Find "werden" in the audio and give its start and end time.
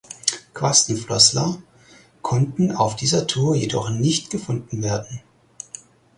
4.81-5.21